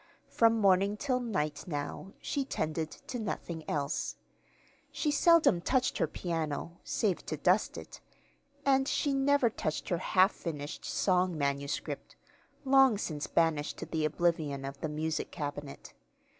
[0.29, 4.15] From morning till night, now, she tended to nothing else.
[4.91, 8.01] She seldom touched her piano save to dust it
[8.65, 12.15] and she never touched her half finished song manuscript,
[12.65, 15.93] long since banished to the oblivion of the music cabinet.